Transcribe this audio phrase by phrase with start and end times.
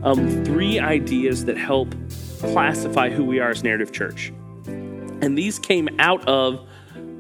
[0.04, 1.96] um, three ideas that help
[2.42, 4.34] classify who we are as Narrative Church.
[4.66, 6.68] And these came out of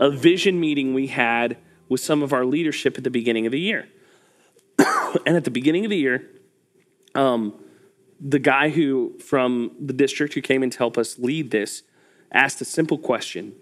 [0.02, 1.55] a vision meeting we had
[1.88, 3.88] with some of our leadership at the beginning of the year.
[5.26, 6.30] and at the beginning of the year,
[7.16, 7.54] um,
[8.20, 11.84] the guy who from the district who came in to help us lead this
[12.32, 13.54] asked a simple question.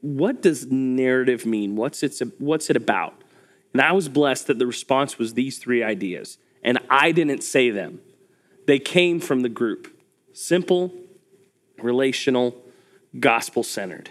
[0.00, 1.76] What does narrative mean?
[1.76, 3.14] What's it, what's it about?
[3.72, 7.70] And i was blessed that the response was these three ideas and i didn't say
[7.70, 8.00] them.
[8.66, 9.96] They came from the group.
[10.32, 10.92] Simple
[11.78, 12.54] relational
[13.18, 14.10] gospel centered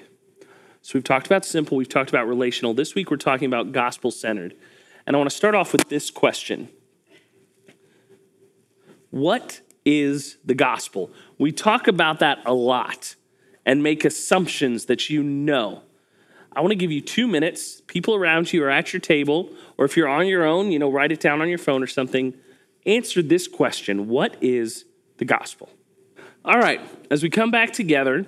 [0.82, 2.74] so we've talked about simple we've talked about relational.
[2.74, 4.56] This week we're talking about gospel centered
[5.06, 6.70] and i want to start off with this question
[9.12, 11.12] what is the gospel?
[11.38, 13.16] We talk about that a lot
[13.66, 15.84] and make assumptions that you know.
[16.54, 17.82] I want to give you two minutes.
[17.88, 20.92] People around you are at your table, or if you're on your own, you know,
[20.92, 22.34] write it down on your phone or something.
[22.86, 24.86] Answer this question What is
[25.18, 25.70] the gospel?
[26.44, 28.26] All right, as we come back together,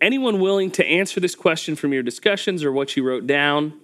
[0.00, 3.78] anyone willing to answer this question from your discussions or what you wrote down?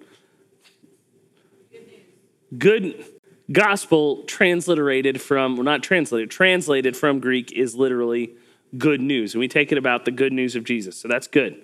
[2.56, 3.04] Good
[3.52, 8.34] gospel transliterated from well not translated translated from greek is literally
[8.76, 9.34] good news.
[9.34, 10.96] And we take it about the good news of jesus.
[10.96, 11.62] So that's good.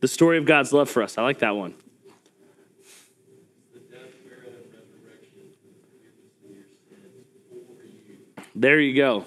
[0.00, 1.16] The story of god's love for us.
[1.16, 1.74] I like that one.
[8.54, 9.24] There you go.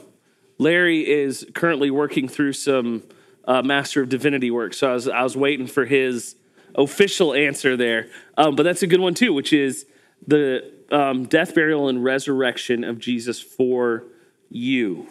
[0.57, 3.03] Larry is currently working through some
[3.45, 4.73] uh, master of divinity work.
[4.73, 6.35] So I was, I was waiting for his
[6.77, 8.09] official answer there.
[8.37, 9.85] Um, but that's a good one too, which is
[10.27, 14.03] the um, death, burial, and resurrection of Jesus for
[14.49, 15.07] you.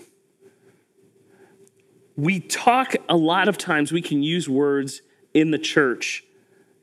[2.16, 5.02] We talk a lot of times, we can use words
[5.32, 6.24] in the church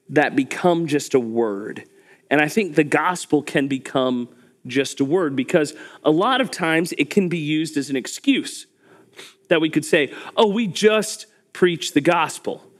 [0.09, 1.85] that become just a word.
[2.29, 4.29] And I think the gospel can become
[4.67, 5.73] just a word because
[6.03, 8.67] a lot of times it can be used as an excuse
[9.47, 12.70] that we could say, oh, we just preach the gospel.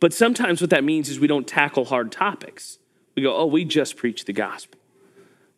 [0.00, 2.78] But sometimes what that means is we don't tackle hard topics.
[3.14, 4.78] We go, oh, we just preach the gospel.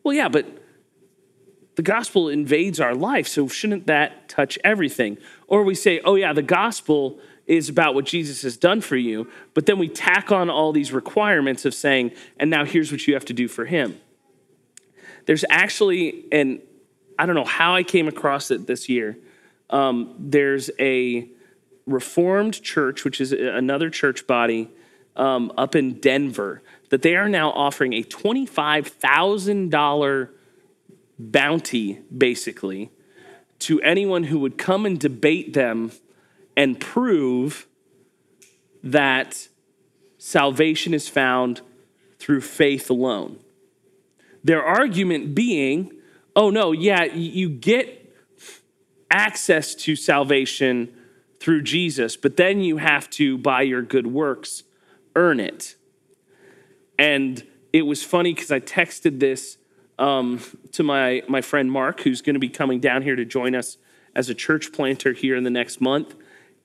[0.05, 0.47] Well, yeah, but
[1.75, 5.19] the gospel invades our life, so shouldn't that touch everything?
[5.47, 9.29] Or we say, oh, yeah, the gospel is about what Jesus has done for you,
[9.55, 13.15] but then we tack on all these requirements of saying, and now here's what you
[13.15, 13.99] have to do for him.
[15.27, 16.61] There's actually, and
[17.19, 19.17] I don't know how I came across it this year,
[19.71, 21.29] um, there's a
[21.89, 24.71] Reformed Church, which is another church body
[25.17, 30.29] um, up in Denver, that they are now offering a $25,000
[31.19, 32.91] bounty, basically,
[33.59, 35.91] to anyone who would come and debate them
[36.57, 37.67] and prove
[38.83, 39.49] that
[40.19, 41.61] salvation is found
[42.19, 43.39] through faith alone.
[44.45, 45.93] Their argument being,
[46.37, 47.99] oh no, yeah, you get
[49.11, 50.95] access to salvation
[51.41, 54.65] through Jesus, but then you have to, by your good works,
[55.15, 55.77] earn it.
[56.99, 59.59] And it was funny because I texted this
[59.99, 60.41] um,
[60.73, 63.77] to my, my friend Mark, who's going to be coming down here to join us
[64.15, 66.15] as a church planter here in the next month.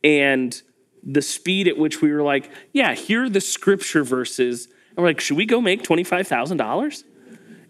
[0.03, 0.59] And
[1.03, 4.67] the speed at which we were like, yeah, here are the scripture verses.
[4.89, 7.03] And we're like, should we go make $25,000?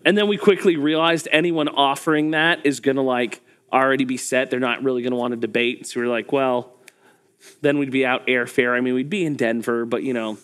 [0.06, 3.42] And then we quickly realized anyone offering that is going to like
[3.72, 4.52] already be set.
[4.52, 5.88] They're not really going to want to debate.
[5.88, 6.73] So we're like, well,
[7.62, 8.76] then we'd be out airfare.
[8.76, 10.38] I mean, we'd be in Denver, but you know,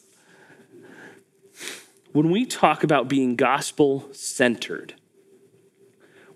[2.11, 4.95] when we talk about being gospel centered,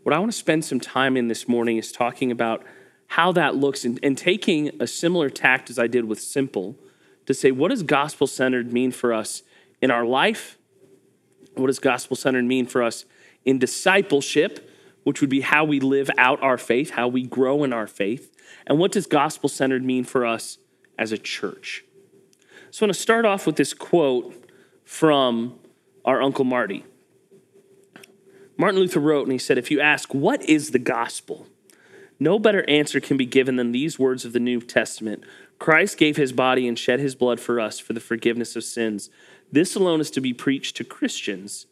[0.04, 2.64] what I want to spend some time in this morning is talking about
[3.08, 6.76] how that looks and, and taking a similar tact as I did with simple
[7.26, 9.44] to say, what does gospel centered mean for us
[9.82, 10.58] in our life?
[11.56, 13.06] What does gospel centered mean for us
[13.46, 14.70] in discipleship,
[15.04, 18.33] which would be how we live out our faith, how we grow in our faith?
[18.68, 20.58] And what does gospel centered mean for us
[20.98, 21.84] as a church?
[22.72, 24.50] So I want to start off with this quote
[24.86, 25.60] from
[26.06, 26.84] our Uncle Marty.
[28.58, 31.48] Martin Luther wrote, and he said, If you ask, What is the gospel?
[32.20, 35.24] No better answer can be given than these words of the New Testament
[35.60, 39.10] Christ gave his body and shed his blood for us for the forgiveness of sins.
[39.52, 41.68] This alone is to be preached to Christians,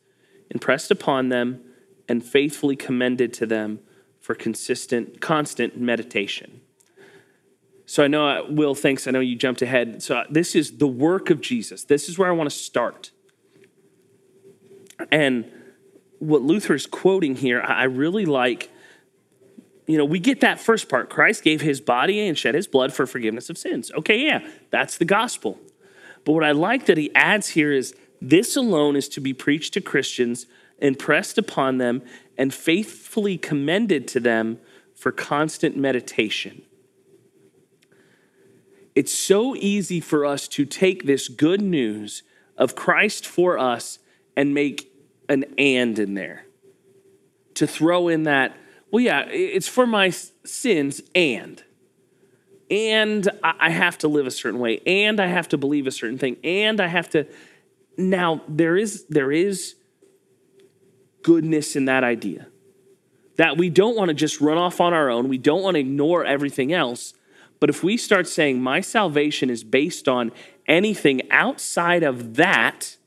[0.50, 1.62] impressed upon them,
[2.08, 3.80] and faithfully commended to them
[4.22, 6.61] for consistent, constant meditation.
[7.92, 9.06] So I know, uh, Will, thanks.
[9.06, 10.02] I know you jumped ahead.
[10.02, 11.84] So uh, this is the work of Jesus.
[11.84, 13.12] This is where I want to start.
[15.12, 15.52] And
[16.20, 18.72] what Luther is quoting here, I really like.
[19.88, 21.10] You know, we get that first part.
[21.10, 23.92] Christ gave his body and shed his blood for forgiveness of sins.
[23.92, 24.40] Okay, yeah,
[24.70, 25.60] that's the gospel.
[26.24, 29.74] But what I like that he adds here is this alone is to be preached
[29.74, 30.46] to Christians,
[30.78, 32.04] impressed upon them,
[32.38, 34.60] and faithfully commended to them
[34.96, 36.62] for constant meditation.
[38.96, 42.24] It's so easy for us to take this good news
[42.58, 44.00] of Christ for us
[44.36, 44.92] and make
[45.30, 46.46] an and in there.
[47.56, 48.56] To throw in that,
[48.92, 51.64] well, yeah, it's for my sins and.
[52.70, 56.18] And I have to live a certain way, and I have to believe a certain
[56.18, 57.28] thing, and I have to.
[57.98, 59.76] Now, there is, there is
[61.22, 62.48] goodness in that idea
[63.36, 65.28] that we don't want to just run off on our own.
[65.28, 67.14] We don't want to ignore everything else.
[67.62, 70.32] But if we start saying my salvation is based on
[70.68, 72.98] anything outside of that,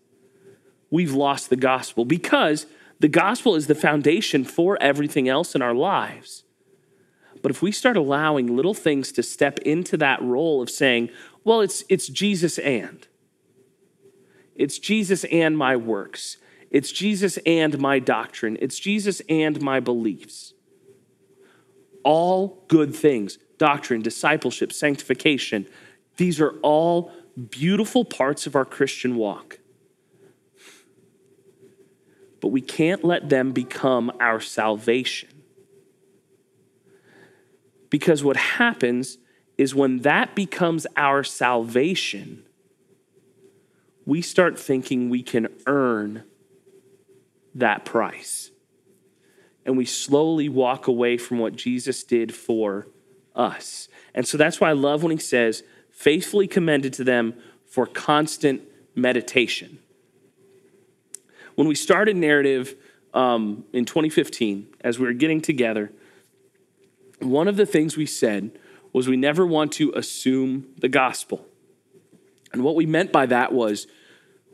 [0.90, 2.04] we've lost the gospel.
[2.04, 2.66] Because
[3.00, 6.44] the gospel is the foundation for everything else in our lives.
[7.42, 11.10] But if we start allowing little things to step into that role of saying,
[11.42, 13.06] well, it's, it's Jesus and,
[14.54, 16.36] it's Jesus and my works,
[16.70, 20.54] it's Jesus and my doctrine, it's Jesus and my beliefs.
[22.04, 25.66] All good things doctrine, discipleship, sanctification
[26.16, 27.10] these are all
[27.50, 29.58] beautiful parts of our Christian walk
[32.44, 35.30] but we can't let them become our salvation.
[37.88, 39.16] Because what happens
[39.56, 42.44] is when that becomes our salvation,
[44.04, 46.24] we start thinking we can earn
[47.54, 48.50] that price.
[49.64, 52.88] And we slowly walk away from what Jesus did for
[53.34, 53.88] us.
[54.14, 57.34] And so that's why I love when he says, faithfully commended to them
[57.66, 58.62] for constant
[58.94, 59.78] meditation
[61.54, 62.75] when we started narrative
[63.12, 65.92] um, in 2015, as we were getting together,
[67.20, 68.50] one of the things we said
[68.92, 71.46] was we never want to assume the gospel.
[72.52, 73.87] And what we meant by that was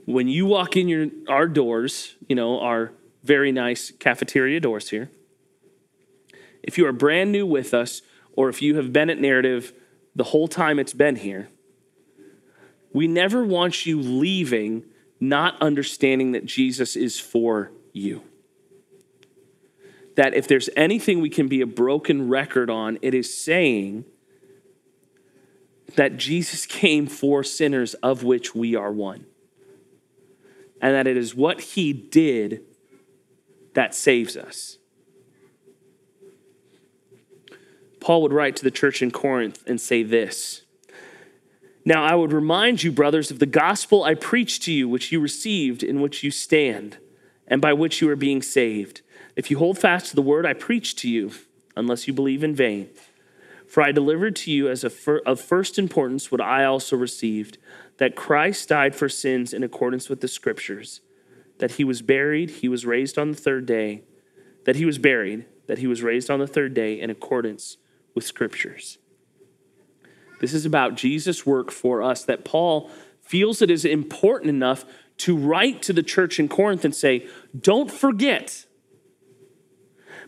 [0.06, 2.93] when you walk in your our doors, you know, our
[3.23, 5.11] very nice cafeteria doors here,
[6.62, 8.03] if you are brand new with us,
[8.41, 9.75] or if you have been at narrative
[10.17, 11.51] the whole time it's been here,
[12.91, 14.83] we never want you leaving
[15.21, 18.23] not understanding that Jesus is for you.
[20.17, 24.07] That if there's anything we can be a broken record on, it is saying
[25.97, 29.27] that Jesus came for sinners, of which we are one.
[30.81, 32.63] And that it is what he did
[33.75, 34.79] that saves us.
[38.00, 40.62] Paul would write to the church in Corinth and say this
[41.85, 45.20] now I would remind you, brothers, of the gospel I preached to you, which you
[45.20, 46.99] received, in which you stand,
[47.49, 49.00] and by which you are being saved.
[49.35, 51.32] If you hold fast to the word I preached to you,
[51.76, 52.91] unless you believe in vain.
[53.67, 57.56] For I delivered to you as of first importance what I also received
[57.99, 61.00] that Christ died for sins in accordance with the scriptures,
[61.58, 64.02] that he was buried, he was raised on the third day,
[64.64, 67.76] that he was buried, that he was raised on the third day in accordance
[68.15, 68.99] with scriptures.
[70.41, 72.90] This is about Jesus' work for us that Paul
[73.21, 74.85] feels it is important enough
[75.19, 77.26] to write to the church in Corinth and say,
[77.59, 78.64] don't forget.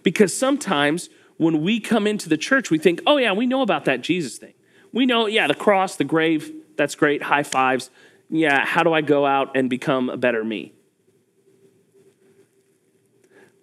[0.03, 1.09] Because sometimes
[1.39, 4.37] when we come into the church, we think, oh, yeah, we know about that Jesus
[4.37, 4.53] thing.
[4.93, 7.91] We know, yeah, the cross, the grave, that's great, high fives.
[8.29, 10.75] Yeah, how do I go out and become a better me?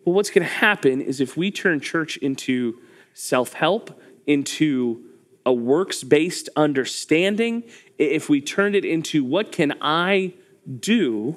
[0.04, 2.80] Well, what's going to happen is if we turn church into
[3.14, 5.04] self help, into
[5.44, 7.64] a works based understanding,
[7.98, 10.36] if we turned it into what can I
[10.80, 11.36] do,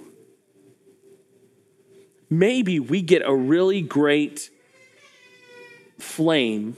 [2.29, 4.51] maybe we get a really great
[5.99, 6.77] flame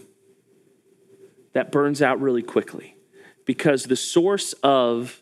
[1.53, 2.97] that burns out really quickly
[3.45, 5.21] because the source of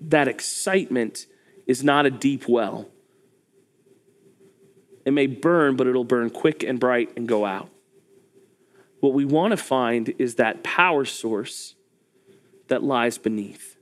[0.00, 1.26] that excitement
[1.66, 2.88] is not a deep well.
[5.04, 7.70] It may burn, but it'll burn quick and bright and go out.
[9.00, 11.74] What we want to find is that power source
[12.68, 13.76] that lies beneath.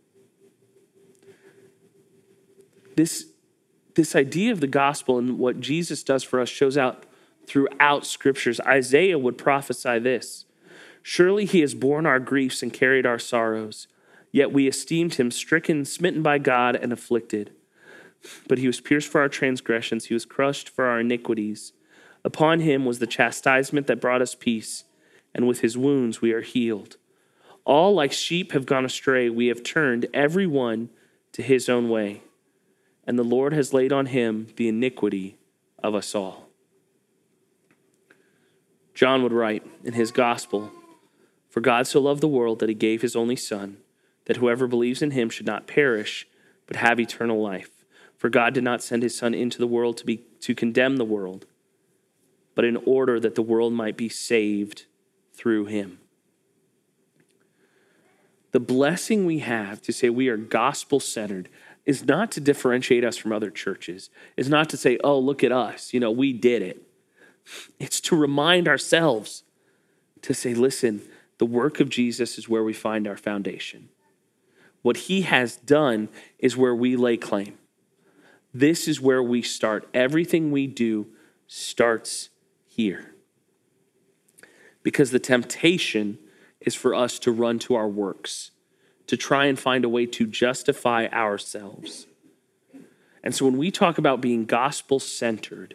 [2.96, 3.26] This,
[3.94, 7.04] this idea of the gospel and what Jesus does for us shows out
[7.46, 8.60] throughout scriptures.
[8.60, 10.44] Isaiah would prophesy this
[11.02, 13.86] Surely he has borne our griefs and carried our sorrows,
[14.32, 17.52] yet we esteemed him stricken, smitten by God, and afflicted.
[18.48, 21.72] But he was pierced for our transgressions, he was crushed for our iniquities.
[22.24, 24.84] Upon him was the chastisement that brought us peace
[25.36, 26.96] and with his wounds we are healed.
[27.66, 30.88] All like sheep have gone astray, we have turned every one
[31.32, 32.22] to his own way,
[33.06, 35.36] and the Lord has laid on him the iniquity
[35.84, 36.48] of us all.
[38.94, 40.72] John would write in his gospel
[41.50, 43.76] For God so loved the world that he gave his only Son,
[44.24, 46.26] that whoever believes in him should not perish,
[46.66, 47.70] but have eternal life.
[48.16, 51.04] For God did not send his Son into the world to, be, to condemn the
[51.04, 51.44] world,
[52.54, 54.86] but in order that the world might be saved
[55.36, 55.98] through him.
[58.52, 61.48] The blessing we have to say we are gospel centered
[61.84, 65.52] is not to differentiate us from other churches, is not to say, oh, look at
[65.52, 66.82] us, you know, we did it.
[67.78, 69.44] It's to remind ourselves
[70.22, 71.02] to say, listen,
[71.38, 73.90] the work of Jesus is where we find our foundation.
[74.82, 77.58] What he has done is where we lay claim.
[78.54, 79.88] This is where we start.
[79.92, 81.08] Everything we do
[81.46, 82.30] starts
[82.66, 83.15] here.
[84.86, 86.16] Because the temptation
[86.60, 88.52] is for us to run to our works,
[89.08, 92.06] to try and find a way to justify ourselves.
[93.24, 95.74] And so when we talk about being gospel centered,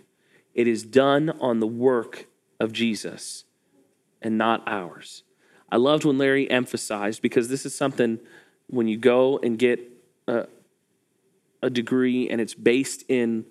[0.54, 2.28] it is done on the work
[2.58, 3.44] of Jesus
[4.22, 5.24] and not ours.
[5.70, 8.18] I loved when Larry emphasized, because this is something
[8.68, 9.82] when you go and get
[10.30, 10.48] a,
[11.62, 13.44] a degree and it's based in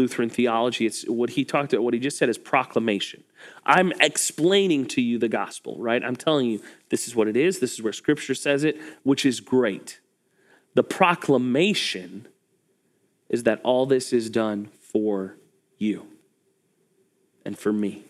[0.00, 3.22] Lutheran theology, it's what he talked about, what he just said is proclamation.
[3.66, 6.02] I'm explaining to you the gospel, right?
[6.02, 9.26] I'm telling you this is what it is, this is where scripture says it, which
[9.26, 10.00] is great.
[10.74, 12.28] The proclamation
[13.28, 15.36] is that all this is done for
[15.76, 16.06] you
[17.44, 18.06] and for me.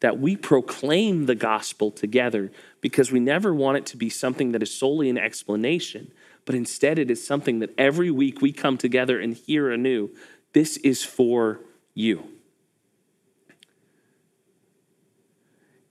[0.00, 4.62] That we proclaim the gospel together because we never want it to be something that
[4.62, 6.10] is solely an explanation,
[6.48, 10.08] but instead it is something that every week we come together and hear anew.
[10.54, 11.60] This is for
[11.92, 12.24] you.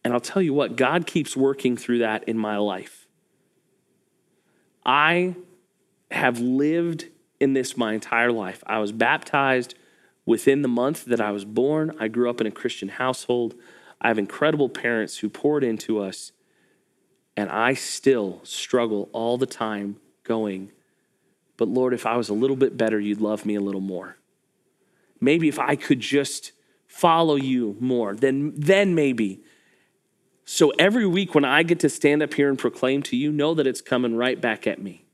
[0.03, 3.05] And I'll tell you what, God keeps working through that in my life.
[4.83, 5.35] I
[6.09, 7.05] have lived
[7.39, 8.63] in this my entire life.
[8.65, 9.75] I was baptized
[10.27, 13.55] Within the month that I was born, I grew up in a Christian household.
[14.01, 16.33] I have incredible parents who poured into us,
[17.37, 20.72] and I still struggle all the time going,
[21.57, 24.17] but Lord, if I was a little bit better, you'd love me a little more.
[25.19, 26.51] Maybe if I could just
[26.86, 29.41] follow you more, then, then maybe.
[30.46, 33.53] So every week when I get to stand up here and proclaim to you, know
[33.55, 35.05] that it's coming right back at me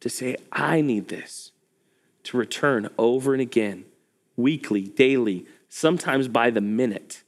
[0.00, 1.52] to say, I need this
[2.24, 3.86] to return over and again,
[4.36, 7.22] weekly, daily, sometimes by the minute,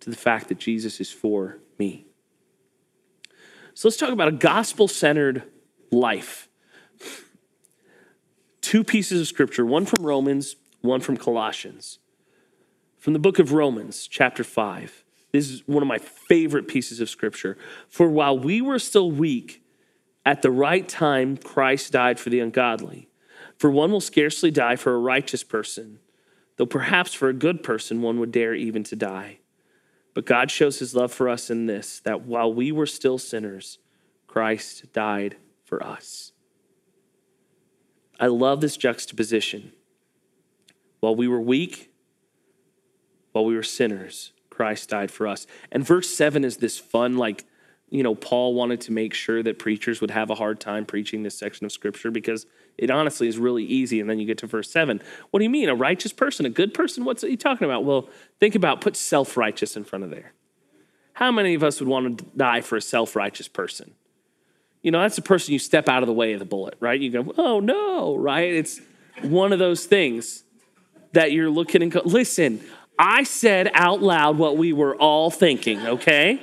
[0.00, 2.07] to the fact that Jesus is for me.
[3.78, 5.44] So let's talk about a gospel centered
[5.92, 6.48] life.
[8.60, 12.00] Two pieces of scripture, one from Romans, one from Colossians.
[12.96, 15.04] From the book of Romans, chapter 5.
[15.30, 17.56] This is one of my favorite pieces of scripture.
[17.88, 19.62] For while we were still weak,
[20.26, 23.08] at the right time, Christ died for the ungodly.
[23.58, 26.00] For one will scarcely die for a righteous person,
[26.56, 29.38] though perhaps for a good person one would dare even to die.
[30.18, 33.78] But God shows his love for us in this that while we were still sinners,
[34.26, 36.32] Christ died for us.
[38.18, 39.70] I love this juxtaposition.
[40.98, 41.92] While we were weak,
[43.30, 45.46] while we were sinners, Christ died for us.
[45.70, 47.44] And verse 7 is this fun, like,
[47.88, 51.22] you know, Paul wanted to make sure that preachers would have a hard time preaching
[51.22, 52.44] this section of scripture because
[52.78, 54.00] it honestly is really easy.
[54.00, 55.02] And then you get to verse seven.
[55.30, 55.68] What do you mean?
[55.68, 57.04] A righteous person, a good person?
[57.04, 57.84] What's he talking about?
[57.84, 58.08] Well,
[58.40, 60.32] think about put self righteous in front of there.
[61.14, 63.94] How many of us would want to die for a self righteous person?
[64.82, 66.98] You know, that's the person you step out of the way of the bullet, right?
[66.98, 68.52] You go, oh no, right?
[68.54, 68.80] It's
[69.22, 70.44] one of those things
[71.12, 72.60] that you're looking and go, listen,
[72.98, 76.40] I said out loud what we were all thinking, okay?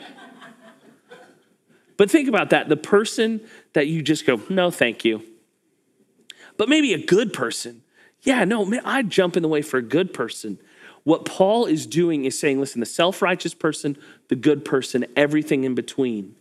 [1.97, 3.41] But think about that the person
[3.73, 5.23] that you just go, no, thank you.
[6.57, 7.81] But maybe a good person.
[8.21, 10.57] Yeah, no, man, I'd jump in the way for a good person.
[11.03, 13.97] What Paul is doing is saying, listen, the self righteous person,
[14.27, 16.35] the good person, everything in between.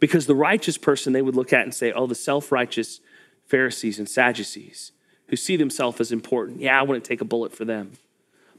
[0.00, 3.00] Because the righteous person they would look at and say, oh, the self righteous
[3.46, 4.92] Pharisees and Sadducees
[5.28, 6.60] who see themselves as important.
[6.60, 7.92] Yeah, I wouldn't take a bullet for them.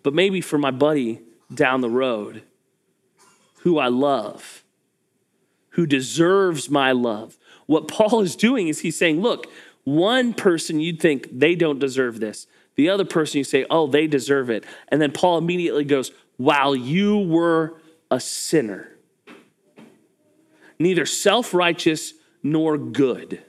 [0.03, 1.21] But maybe for my buddy
[1.53, 2.43] down the road
[3.61, 4.63] who I love,
[5.71, 7.37] who deserves my love.
[7.65, 9.47] What Paul is doing is he's saying, look,
[9.87, 12.45] one person you'd think they don't deserve this.
[12.75, 14.65] The other person you say, oh, they deserve it.
[14.89, 17.79] And then Paul immediately goes, while you were
[18.11, 18.97] a sinner,
[20.77, 22.11] neither self righteous
[22.43, 23.41] nor good.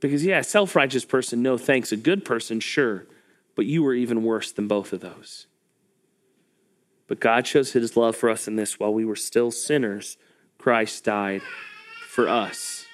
[0.00, 1.92] Because, yeah, self righteous person, no thanks.
[1.92, 3.04] A good person, sure.
[3.54, 5.48] But you were even worse than both of those.
[7.08, 10.16] But God shows his love for us in this while we were still sinners,
[10.56, 11.42] Christ died
[12.14, 12.86] for us.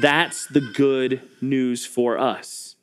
[0.00, 2.74] That's the good news for us.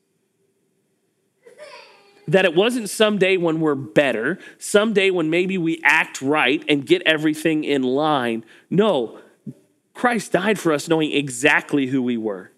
[2.28, 7.02] That it wasn't someday when we're better, someday when maybe we act right and get
[7.08, 8.46] everything in line.
[8.70, 9.20] No,
[9.96, 12.52] Christ died for us knowing exactly who we were,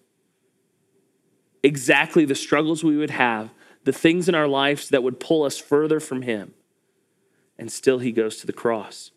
[1.62, 3.50] exactly the struggles we would have,
[3.84, 6.52] the things in our lives that would pull us further from Him.
[7.58, 9.10] And still, He goes to the cross.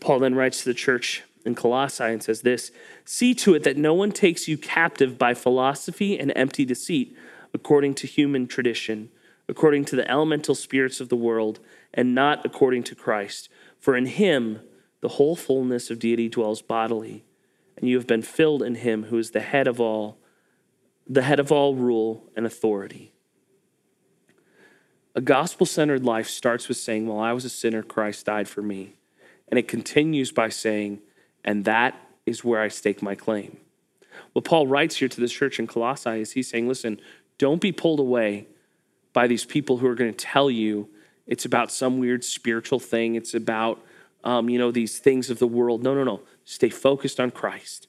[0.00, 2.70] Paul then writes to the church in Colossae and says this
[3.04, 7.16] See to it that no one takes you captive by philosophy and empty deceit,
[7.54, 9.10] according to human tradition,
[9.48, 11.60] according to the elemental spirits of the world,
[11.94, 13.48] and not according to Christ.
[13.78, 14.60] For in him
[15.00, 17.24] the whole fullness of deity dwells bodily,
[17.76, 20.18] and you have been filled in him who is the head of all,
[21.06, 23.12] the head of all rule and authority.
[25.14, 28.62] A gospel centered life starts with saying, While I was a sinner, Christ died for
[28.62, 28.94] me.
[29.48, 31.00] And it continues by saying,
[31.48, 33.56] and that is where I stake my claim.
[34.34, 37.00] What Paul writes here to the church in Colossae is he's saying, listen,
[37.38, 38.48] don't be pulled away
[39.14, 40.90] by these people who are going to tell you
[41.26, 43.14] it's about some weird spiritual thing.
[43.14, 43.80] It's about,
[44.24, 45.82] um, you know, these things of the world.
[45.82, 46.20] No, no, no.
[46.44, 47.88] Stay focused on Christ,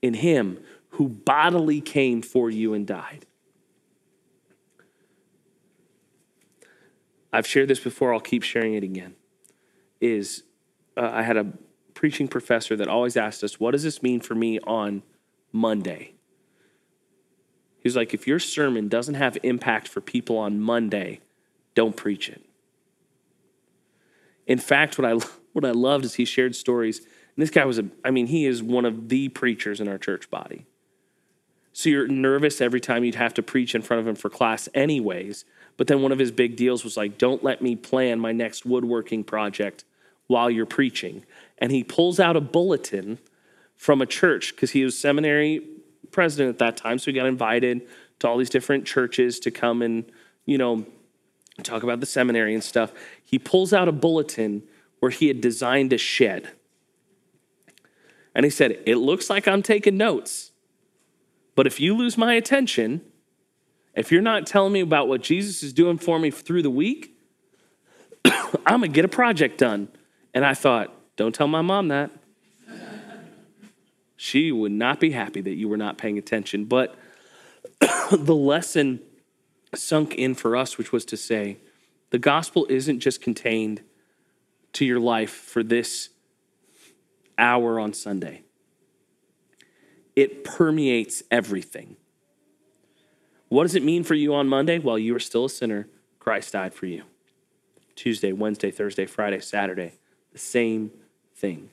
[0.00, 0.58] in Him
[0.92, 3.26] who bodily came for you and died.
[7.30, 9.16] I've shared this before, I'll keep sharing it again.
[10.00, 10.44] Is
[10.96, 11.52] uh, I had a
[11.96, 15.02] preaching professor that always asked us, What does this mean for me on
[15.50, 16.12] Monday?
[17.80, 21.20] He was like, If your sermon doesn't have impact for people on Monday,
[21.74, 22.44] don't preach it.
[24.46, 25.14] In fact, what I,
[25.52, 27.00] what I loved is he shared stories.
[27.00, 29.98] And this guy was, a, I mean, he is one of the preachers in our
[29.98, 30.66] church body.
[31.72, 34.68] So you're nervous every time you'd have to preach in front of him for class,
[34.72, 35.44] anyways.
[35.76, 38.64] But then one of his big deals was like, don't let me plan my next
[38.64, 39.84] woodworking project
[40.26, 41.24] while you're preaching.
[41.58, 43.18] And he pulls out a bulletin
[43.76, 45.66] from a church because he was seminary
[46.10, 46.98] president at that time.
[46.98, 47.86] So he got invited
[48.20, 50.10] to all these different churches to come and,
[50.44, 50.86] you know,
[51.62, 52.92] talk about the seminary and stuff.
[53.24, 54.62] He pulls out a bulletin
[55.00, 56.50] where he had designed a shed.
[58.34, 60.52] And he said, It looks like I'm taking notes.
[61.54, 63.00] But if you lose my attention,
[63.94, 67.16] if you're not telling me about what Jesus is doing for me through the week,
[68.24, 69.88] I'm going to get a project done.
[70.36, 72.10] And I thought, don't tell my mom that.
[74.16, 76.66] she would not be happy that you were not paying attention.
[76.66, 76.94] But
[78.12, 79.00] the lesson
[79.74, 81.56] sunk in for us, which was to say,
[82.10, 83.80] the gospel isn't just contained
[84.74, 86.10] to your life for this
[87.38, 88.42] hour on Sunday,
[90.14, 91.96] it permeates everything.
[93.48, 94.78] What does it mean for you on Monday?
[94.78, 95.88] Well, you are still a sinner.
[96.18, 97.04] Christ died for you.
[97.94, 99.94] Tuesday, Wednesday, Thursday, Friday, Saturday
[100.36, 100.90] the same
[101.34, 101.70] thing.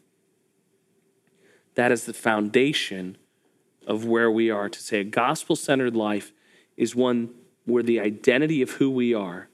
[1.76, 3.18] That is the foundation
[3.86, 4.70] of where we are.
[4.70, 6.32] To say a gospel centered life
[6.78, 7.32] is one
[7.66, 9.50] where the identity of who we are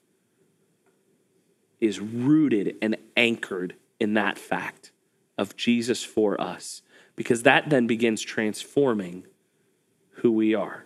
[1.81, 4.91] is rooted and anchored in that fact
[5.39, 6.83] of Jesus for us,
[7.15, 9.23] because that then begins transforming
[10.17, 10.85] who we are.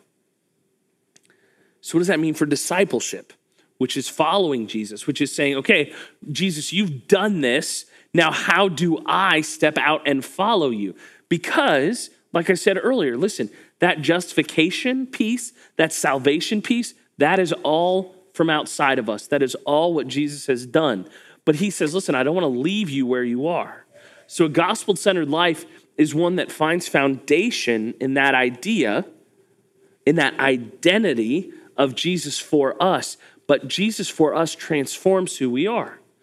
[1.82, 3.34] So, what does that mean for discipleship?
[3.80, 5.92] Which is following Jesus, which is saying, okay,
[6.32, 7.86] Jesus, you've done this.
[8.14, 10.96] Now, how do I step out and follow you?
[11.30, 13.50] Because, like I said earlier, listen,
[13.80, 19.28] that justification piece, that salvation piece, that is all from outside of us.
[19.28, 21.08] That is all what Jesus has done.
[21.46, 23.86] But he says, listen, I don't want to leave you where you are.
[24.28, 25.66] So a gospel centered life
[25.98, 29.06] is one that finds foundation in that idea,
[30.06, 33.18] in that identity of Jesus for us.
[33.48, 36.00] But Jesus for us transforms who we are.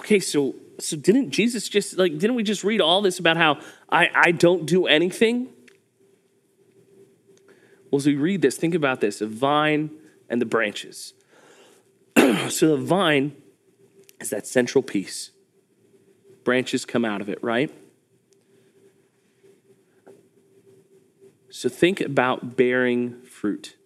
[0.00, 3.60] okay, so so didn't Jesus just like didn't we just read all this about how
[3.90, 5.48] I, I don't do anything?
[7.90, 9.90] Well, as we read this, think about this: a vine
[10.28, 11.12] and the branches.
[12.48, 13.36] so the vine
[14.20, 15.30] is that central piece.
[16.44, 17.70] Branches come out of it, right?
[21.50, 23.76] So think about bearing fruit.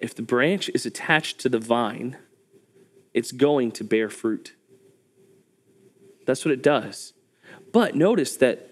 [0.00, 2.16] If the branch is attached to the vine,
[3.12, 4.54] it's going to bear fruit.
[6.26, 7.12] That's what it does.
[7.72, 8.70] But notice that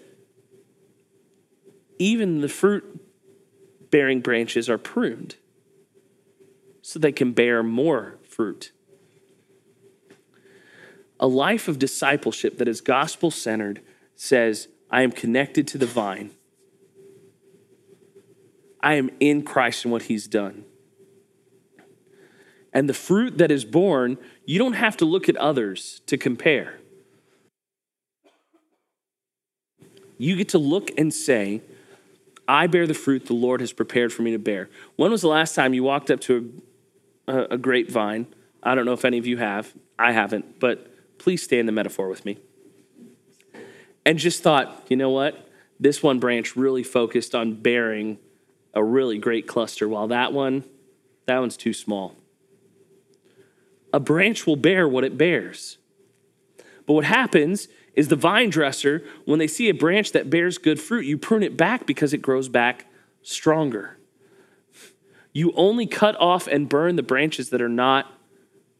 [1.97, 3.01] even the fruit
[3.91, 5.35] bearing branches are pruned
[6.81, 8.71] so they can bear more fruit.
[11.19, 13.81] A life of discipleship that is gospel centered
[14.15, 16.31] says, I am connected to the vine.
[18.81, 20.63] I am in Christ and what he's done.
[22.73, 26.79] And the fruit that is born, you don't have to look at others to compare.
[30.17, 31.61] You get to look and say,
[32.47, 34.69] I bear the fruit the Lord has prepared for me to bear.
[34.97, 36.61] When was the last time you walked up to
[37.27, 38.27] a, a grapevine?
[38.61, 39.73] I don't know if any of you have.
[39.97, 42.37] I haven't, but please stay in the metaphor with me.
[44.05, 45.47] And just thought, you know what?
[45.79, 48.17] This one branch really focused on bearing
[48.73, 50.63] a really great cluster, while that one,
[51.25, 52.15] that one's too small.
[53.91, 55.77] A branch will bear what it bears.
[56.85, 60.79] But what happens is the vine dresser, when they see a branch that bears good
[60.79, 62.85] fruit, you prune it back because it grows back
[63.21, 63.97] stronger.
[65.33, 68.11] You only cut off and burn the branches that are not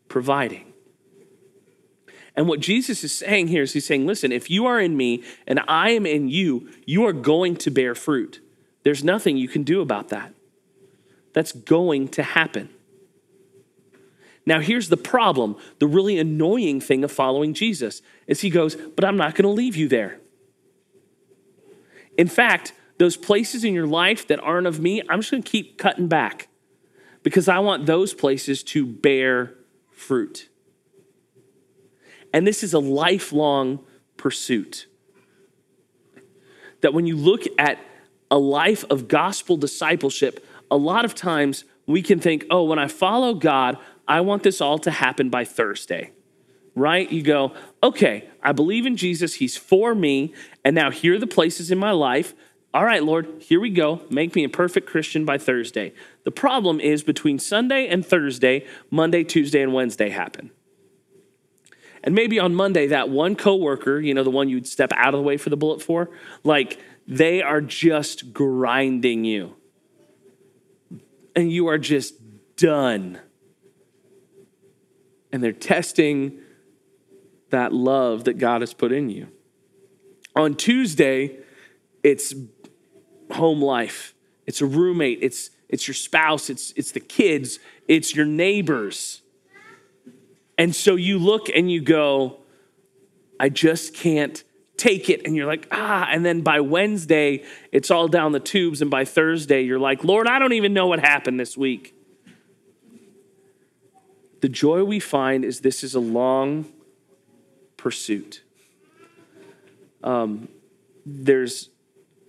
[0.08, 0.74] providing.
[2.36, 5.24] And what Jesus is saying here is he's saying, listen, if you are in me
[5.46, 8.40] and I am in you, you are going to bear fruit.
[8.84, 10.34] There's nothing you can do about that.
[11.34, 12.70] That's going to happen.
[14.50, 19.06] Now, here's the problem the really annoying thing of following Jesus is he goes, But
[19.06, 20.20] I'm not going to leave you there.
[22.18, 25.50] In fact, those places in your life that aren't of me, I'm just going to
[25.50, 26.48] keep cutting back
[27.22, 29.54] because I want those places to bear
[29.92, 30.50] fruit.
[32.34, 33.86] And this is a lifelong
[34.18, 34.88] pursuit.
[36.82, 37.78] That when you look at
[38.32, 42.88] a life of gospel discipleship, a lot of times we can think, oh, when I
[42.88, 43.76] follow God,
[44.10, 46.12] I want this all to happen by Thursday,
[46.74, 47.10] right?
[47.10, 50.34] You go, okay, I believe in Jesus, He's for me,
[50.66, 52.34] and now here are the places in my life.
[52.74, 54.02] All right, Lord, here we go.
[54.10, 55.94] Make me a perfect Christian by Thursday.
[56.24, 60.52] The problem is between Sunday and Thursday, Monday, Tuesday, and Wednesday happen.
[62.04, 65.20] And maybe on Monday, that one coworker, you know, the one you'd step out of
[65.20, 66.10] the way for the bullet for,
[66.44, 69.56] like they are just grinding you.
[71.36, 72.16] And you are just
[72.56, 73.20] done.
[75.32, 76.40] And they're testing
[77.50, 79.28] that love that God has put in you.
[80.36, 81.38] On Tuesday,
[82.04, 82.34] it's
[83.32, 84.14] home life.
[84.46, 89.22] It's a roommate, it's it's your spouse, it's it's the kids, it's your neighbors.
[90.58, 92.40] And so you look and you go,
[93.40, 94.44] I just can't
[94.76, 95.22] take it.
[95.26, 96.08] And you're like, ah.
[96.10, 98.82] And then by Wednesday, it's all down the tubes.
[98.82, 101.94] And by Thursday, you're like, Lord, I don't even know what happened this week.
[104.42, 106.66] The joy we find is this is a long
[107.78, 108.44] pursuit.
[110.04, 110.48] Um,
[111.06, 111.70] there's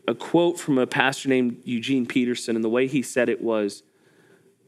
[0.09, 3.83] a quote from a pastor named Eugene Peterson, and the way he said it was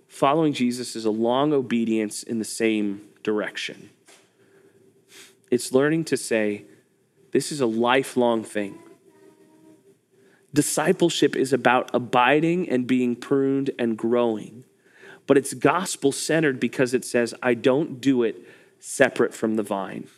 [0.09, 3.91] following Jesus is a long obedience in the same direction.
[5.51, 6.65] It's learning to say,
[7.33, 8.79] this is a lifelong thing.
[10.55, 14.65] Discipleship is about abiding and being pruned and growing,
[15.27, 18.37] but it's gospel centered because it says, I don't do it
[18.81, 20.09] separate from the vine.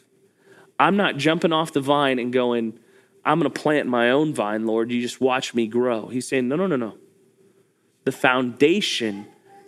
[0.78, 2.78] I'm not jumping off the vine and going,
[3.24, 4.90] I'm going to plant my own vine, Lord.
[4.90, 6.08] You just watch me grow.
[6.08, 6.98] He's saying, No, no, no, no.
[8.04, 9.26] The foundation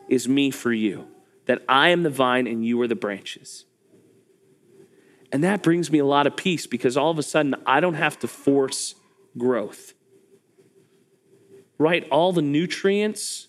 [0.08, 1.08] is me for you
[1.46, 3.64] that I am the vine and you are the branches.
[5.32, 7.94] And that brings me a lot of peace because all of a sudden I don't
[7.94, 8.94] have to force
[9.38, 9.94] growth.
[11.78, 12.06] Right?
[12.10, 13.48] All the nutrients,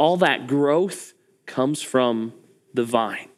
[0.00, 1.12] all that growth
[1.44, 2.32] comes from
[2.72, 3.28] the vine.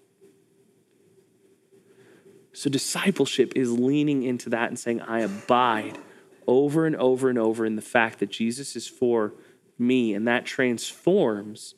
[2.53, 5.98] So discipleship is leaning into that and saying, I abide
[6.46, 9.35] over and over and over in the fact that Jesus is for
[9.77, 11.75] me, and that transforms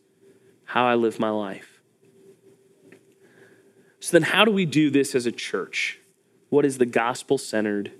[0.64, 1.81] how I live my life.
[4.01, 5.99] So, then how do we do this as a church?
[6.51, 7.92] What is the gospel centered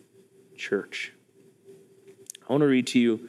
[0.55, 1.15] church?
[2.47, 3.27] I want to read to you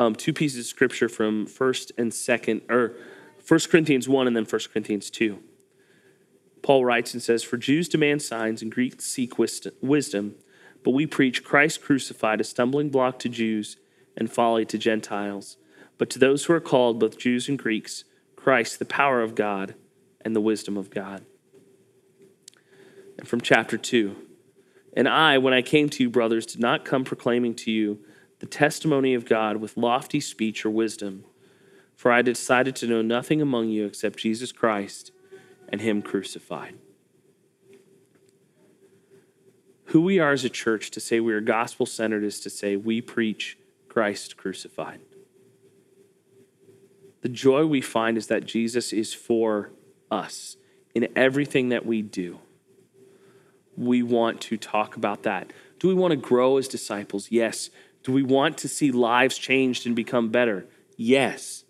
[0.00, 2.94] um, two pieces of scripture from 1st and 2nd, or
[3.38, 5.38] First Corinthians 1 and then 1 Corinthians 2.
[6.62, 10.36] Paul writes and says, For Jews demand signs and Greeks seek wisdom,
[10.82, 13.76] but we preach Christ crucified, a stumbling block to Jews
[14.16, 15.58] and folly to Gentiles.
[15.98, 18.04] But to those who are called, both Jews and Greeks,
[18.36, 19.74] Christ, the power of God
[20.22, 21.26] and the wisdom of God.
[23.18, 24.16] And from chapter 2
[24.96, 27.98] And I, when I came to you, brothers, did not come proclaiming to you
[28.40, 31.24] the testimony of God with lofty speech or wisdom,
[31.94, 35.12] for I decided to know nothing among you except Jesus Christ
[35.68, 36.74] and Him crucified.
[39.86, 42.76] Who we are as a church to say we are gospel centered is to say
[42.76, 45.00] we preach Christ crucified.
[47.22, 49.70] The joy we find is that Jesus is for
[50.10, 50.56] us
[50.94, 52.38] in everything that we do.
[53.76, 55.52] We want to talk about that.
[55.78, 57.30] Do we want to grow as disciples?
[57.30, 57.70] Yes.
[58.02, 60.66] Do we want to see lives changed and become better?
[60.96, 61.64] Yes.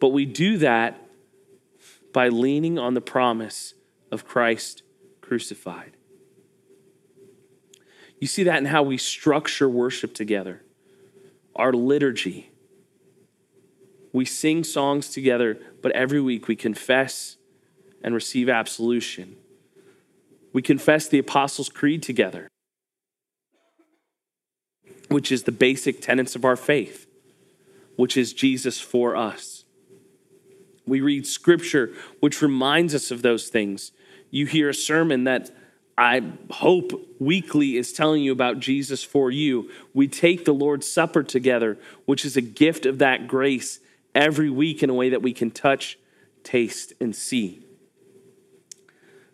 [0.00, 1.00] But we do that
[2.12, 3.74] by leaning on the promise
[4.10, 4.82] of Christ
[5.20, 5.96] crucified.
[8.20, 10.62] You see that in how we structure worship together,
[11.56, 12.50] our liturgy.
[14.12, 17.38] We sing songs together, but every week we confess
[18.04, 19.36] and receive absolution.
[20.52, 22.48] We confess the Apostles' Creed together,
[25.12, 27.06] which is the basic tenets of our faith,
[27.96, 29.64] which is Jesus for us.
[30.86, 33.92] We read scripture, which reminds us of those things.
[34.30, 35.50] You hear a sermon that
[35.96, 39.70] I hope weekly is telling you about Jesus for you.
[39.94, 43.78] We take the Lord's Supper together, which is a gift of that grace
[44.14, 45.98] every week in a way that we can touch,
[46.42, 47.64] taste, and see.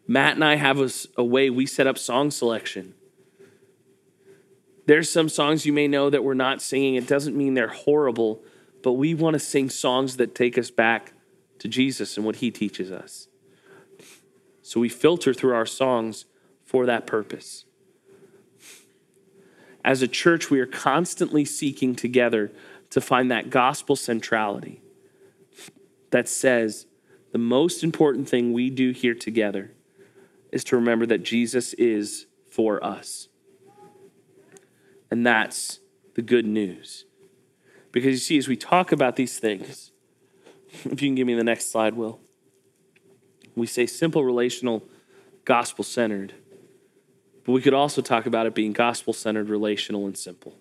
[0.07, 2.95] Matt and I have a, a way we set up song selection.
[4.89, 6.95] There's some songs you may know that we're not singing.
[6.95, 8.43] It doesn't mean they're horrible,
[8.83, 11.13] but we want to sing songs that take us back
[11.59, 13.29] to Jesus and what he teaches us.
[14.63, 16.25] So we filter through our songs
[16.65, 17.67] for that purpose.
[19.85, 22.51] As a church, we are constantly seeking together
[22.89, 24.81] to find that gospel centrality
[26.13, 26.87] that says
[27.33, 29.71] the most important thing we do here together
[30.51, 33.28] is to remember that Jesus is for us.
[35.11, 35.81] And that's
[36.15, 37.05] the good news.
[37.93, 39.93] Because you see, as we talk about these things,
[40.85, 42.21] if you can give me the next slide, Will.
[43.57, 44.85] We say simple, relational,
[45.45, 46.35] gospel centered.
[47.45, 50.55] But we could also talk about it being gospel centered, relational, and simple.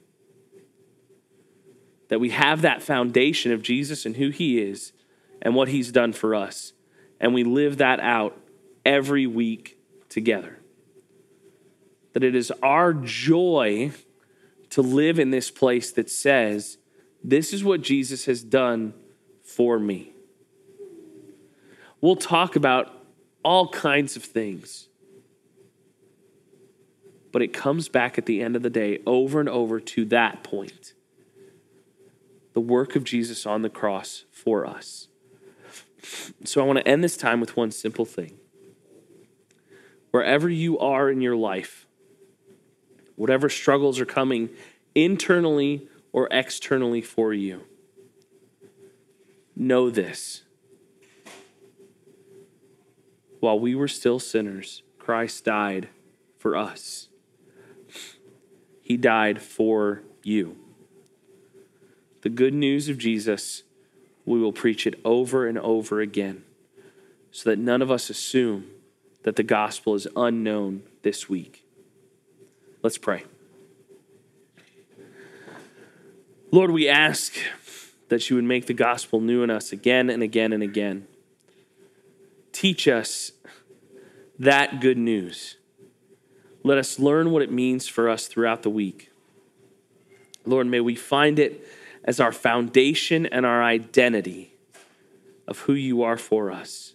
[2.08, 4.94] That we have that foundation of Jesus and who he is
[5.42, 6.74] and what he's done for us.
[7.20, 8.40] And we live that out
[8.86, 10.60] every week together.
[12.14, 13.92] That it is our joy
[14.72, 16.78] to live in this place that says,
[17.24, 18.94] this is what Jesus has done
[19.44, 20.14] for me.
[22.02, 22.94] We'll talk about
[23.44, 24.88] all kinds of things.
[27.32, 30.44] But it comes back at the end of the day over and over to that
[30.44, 30.94] point
[32.54, 35.10] the work of Jesus on the cross for us.
[36.44, 38.40] So I want to end this time with one simple thing.
[40.10, 41.87] Wherever you are in your life,
[43.18, 44.50] whatever struggles are coming
[44.96, 47.64] internally or externally for you,
[49.60, 50.44] Know this.
[53.40, 55.90] While we were still sinners, Christ died
[56.38, 57.08] for us.
[58.84, 60.58] He died for you.
[62.22, 63.64] The good news of Jesus,
[64.28, 66.44] we will preach it over and over again
[67.32, 68.68] so that none of us assume
[69.24, 71.67] that the gospel is unknown this week.
[72.88, 73.26] Let's pray.
[76.54, 77.34] Lord, we ask
[78.08, 81.06] that you would make the gospel new in us again and again and again.
[82.54, 83.34] Teach us
[84.40, 85.58] that good news.
[86.64, 89.12] Let us learn what it means for us throughout the week.
[90.46, 91.68] Lord, may we find it
[92.06, 94.54] as our foundation and our identity
[95.46, 96.94] of who you are for us.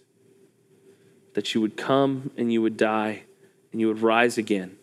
[1.35, 3.25] That you would come and you would die
[3.71, 4.79] and you would rise again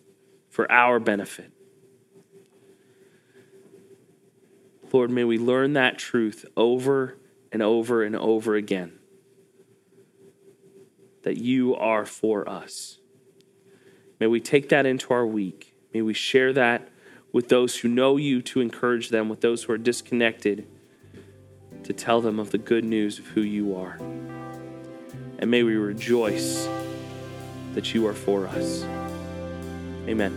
[0.51, 1.51] for our benefit.
[4.93, 7.17] Lord, may we learn that truth over
[7.51, 8.99] and over and over again
[11.23, 12.99] that you are for us.
[14.19, 15.73] May we take that into our week.
[15.93, 16.89] May we share that
[17.31, 20.67] with those who know you to encourage them, with those who are disconnected
[21.83, 23.97] to tell them of the good news of who you are.
[25.39, 26.67] And may we rejoice
[27.73, 28.85] that you are for us.
[30.07, 30.33] Amen.